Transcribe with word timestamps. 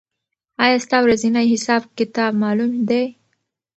آیا 0.63 0.77
ستا 0.83 0.97
ورځنی 1.03 1.45
حساب 1.53 1.81
کتاب 1.97 2.31
معلوم 2.43 2.71
دی؟ 2.89 3.03